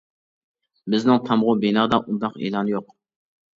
[0.93, 2.91] بىزنىڭ تامغۇ بىنادا، ئۇنداق ئېلان يوق.